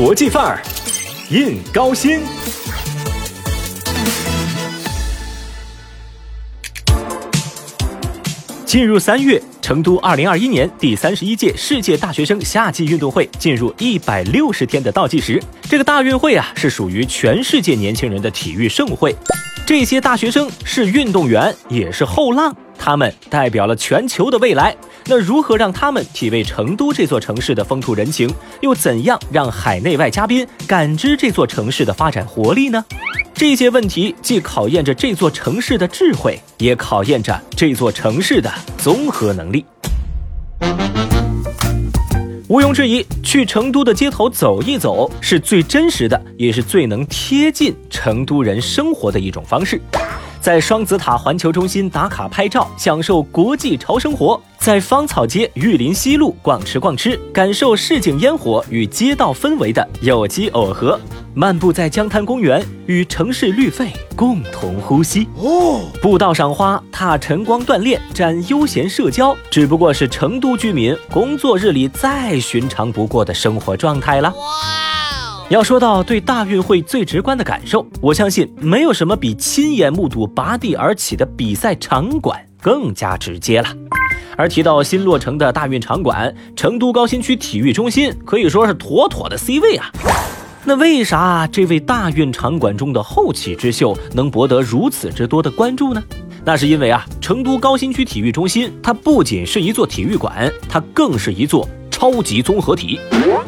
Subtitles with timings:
[0.00, 0.62] 国际范儿，
[1.28, 2.20] 印高新。
[8.64, 15.42] 进入三月，成都二零二一年第三十一届世界大学生夏季运动会进入一百六十天的倒计时。
[15.62, 19.12] 这个大运会啊，是属于全世界年轻人的体育盛会。
[19.66, 22.56] 这些大学生是运动员，也是后浪，
[22.88, 24.74] 他们代表了全球的未来。
[25.04, 28.34] 那如何让他们体味成都这座城市的风土人情？
[28.62, 32.82] 又怎样让海内外嘉宾感知这座城市的发展活力呢？
[33.34, 39.66] 这些问题既考验着这座城市的智慧，也考验着这座城市的综合能力。
[42.48, 49.78] 毋庸置疑，去成都的街头走一走，是最真实的，也是最能贴近成都人生活的一种方式。
[50.40, 60.98] 在双子塔环球中心打卡拍照，享受国际潮生活；在芳草街玉林西路逛吃逛吃，感受市井烟火与街道氛围的有机耦合；
[61.34, 65.28] 漫步在江滩公园，与城市绿肺共同呼吸。
[65.36, 74.32] 哦，步道赏花，踏晨光锻炼，展悠闲社交，只不过是成都居民工作日里再寻常不过的生活状态了。
[75.50, 83.68] 要说到对大运会最直观的感受，我相信没有什么比亲眼目睹拔地而起的比赛场馆更加直接了。
[84.36, 89.90] 而提到新落成的大运场馆，成都高新区体育中心可以说是妥妥的 C 位啊。
[90.64, 96.02] 那为啥这位大运场馆中的后起之秀能博得如此之多的关注呢？
[96.44, 101.66] 那是因为啊，成都高新区体育中心它不仅是一座体育馆，它更是一座。
[101.98, 102.96] 超级综合体。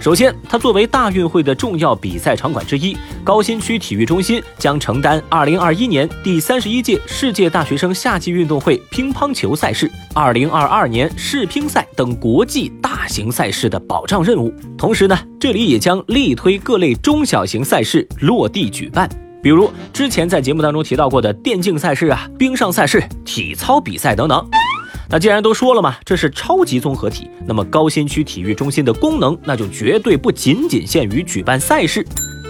[0.00, 14.54] 首先，它作为大运会的重要比赛场馆之一，高新区体育中心将承担2021年第三十一届世界大学生夏季运动会乒乓球赛事、2022年世乒赛等国际大型赛事的保障任务。
[14.78, 19.08] 同时呢，这里也将力推各类中小型赛事落地举办，
[19.42, 24.48] 比如之前在节目当中提到过的电竞赛事啊、冰上赛事、体操比赛等等。
[25.08, 32.04] 那既然都说了嘛，这是超级综合体，那么高新区体育中心的功能，那就绝对不仅仅限于举办赛事。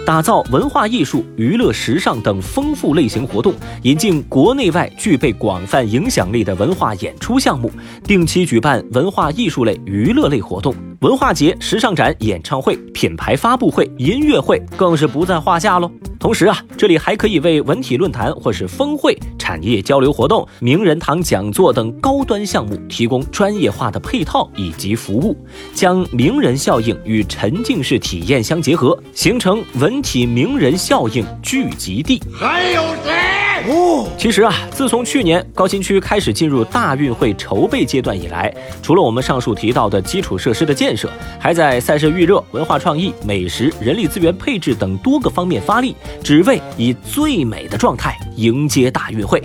[0.05, 3.53] 打造文化艺术、娱乐、时尚等丰富类型活动，
[3.83, 7.69] 引进国内外具备广泛影响力的文化演出项目，
[8.05, 15.91] 定期举办文化艺术类、娱乐类活动，文化节、时尚展、演唱会、品牌发布会、音乐会更是不在话下喽。
[16.19, 25.37] 同时啊，这里还可以为文体论坛或是峰会、产业交流活动、名人堂讲座等高端项目提供专业化的配套以及服务，
[25.75, 29.97] 将名人效应与沉浸式体验相结合，形成文。
[30.07, 33.46] 体名人效应聚集地还有谁？
[33.67, 41.09] 哦，其实啊，自从去年高新区开始进入大运会筹备阶段以来，除了我们上述提到的基础设施的建设，
[41.39, 49.41] 还在赛事预热、文化创意、美食、人力资源配置等多个方面发力，只为以最美的状态迎接大运会。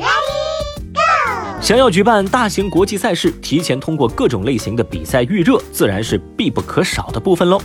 [1.60, 7.60] 想要举办大型国际赛事，提前通过各种类型的比赛预热，自然是必不可少的部分喽。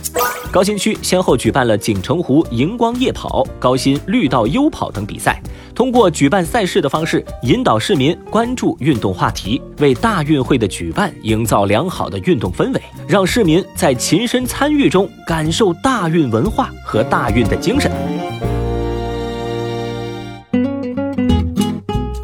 [0.52, 5.42] 高新区先后举办了锦城湖荧光夜跑、高新绿道优跑等比赛，
[5.78, 17.92] 通过举办赛事的方式，引导市民关注运动话题，为大运会的举办营造良好的运动氛围，让市民在亲身参与中感受大运文化和大运的精神。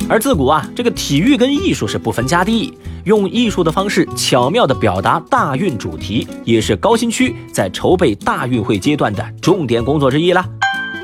[0.08, 10.44] 而自古啊，这个体育跟艺术是不分家的，用艺术的方式巧妙地表达大运主题，也是高新区在筹备大运会阶段的重点工作之一啦。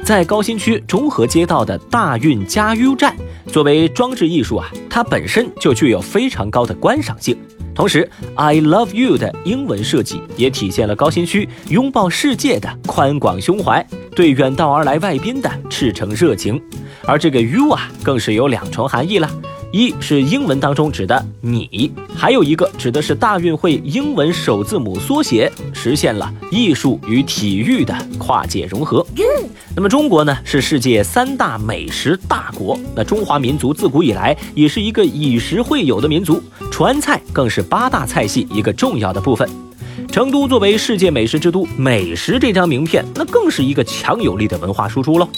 [0.05, 3.15] 在高新区中和街道的大运加油站，
[3.47, 7.37] 作为装置艺术啊，它本身就具有非常高的观赏性。
[7.75, 16.61] 同时，I love you 的英文设计也体现了高新区拥抱世界的宽广胸怀，对远道而来外宾的赤诚热情。
[17.03, 19.31] 而这个 you 啊，更是有两重含义了。
[19.73, 29.07] 一是英文当中指的你，还有一个指的是大运会英文首字母缩写，实现了艺术与体育的跨界融合。
[29.77, 39.49] 那么中国呢，是世界三大美食大国，那中华民族自古以来也是一个以食会友的民族，川菜更是八大菜系一个重要的部分。
[40.11, 45.29] 成都作为世界美食之都，美食这张名片，那更是一个强有力的文化输出喽。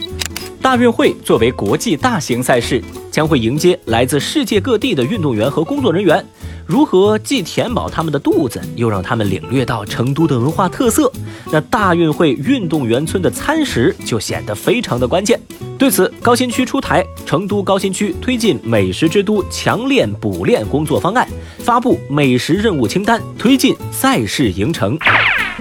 [0.62, 2.80] 大运会作为国际大型赛事，
[3.10, 6.24] 将会迎接来自世界各地的运动员和工作人员。
[6.64, 11.10] 如何既填饱他们的肚子，又让他们领略到成都的文化特色？
[11.50, 15.38] 那大运会运动员村的餐食就显得非常的关键。
[15.76, 21.26] 对此，高新区出台成都高新区推进美食之都强练补练工作方案，
[21.58, 24.96] 发布美食任务清单，推进赛事营程。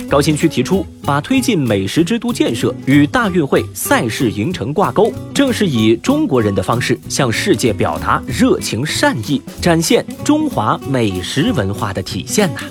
[0.10, 12.62] 高新区提出，把推进美食之都建设与大运会赛事营城挂钩，正是以中国人的方式向世界表达热情善意，展现中华美食文化的体现呐。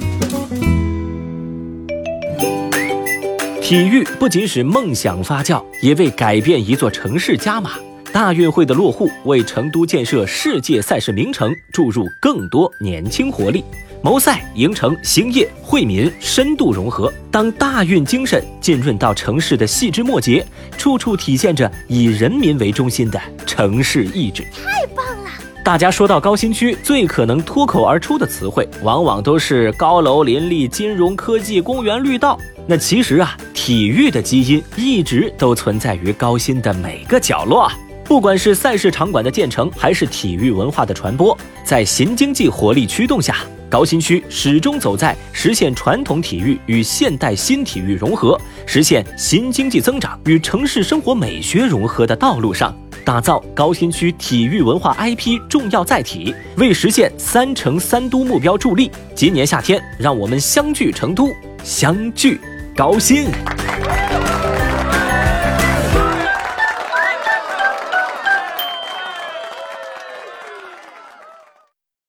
[3.62, 7.70] 体育不仅使梦想发酵，也为改变一座城市加码。
[8.12, 13.64] 大运会的落户，为成都建设世界赛事名城注入更多年轻活力。
[14.02, 20.44] 谋赛、营城、兴业、惠民深度融合，当大运精神浸润到城市的细枝末节，
[20.76, 24.42] 处处体现着以人民为中心的城市意志。
[24.64, 25.30] 太棒了！
[25.64, 32.36] 大家说到高新区，最可能脱口而出的词汇，往往都是高楼林立、金融科技、公园绿道。
[32.66, 37.70] 那其实啊，体育的基因一直都存在于高新的每个角落。
[38.10, 43.36] 不管是赛事场馆的建成，还是体育文化的传播，在新经济活力驱动下。
[43.68, 48.36] 高新区始终走在实现传统体育与现代新体育融合、
[48.66, 58.90] 实现新经济增长与城市生活美学融合的道路上，打造高新区体育文化 IP 重要载体，为实现三城三都目标助力。
[59.14, 61.28] 今年夏天，让我们相聚成都，
[61.62, 62.40] 相聚
[62.74, 63.28] 高新。